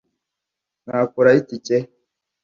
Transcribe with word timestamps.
nakura 0.85 1.29
he 1.35 1.39
itike 1.43 1.77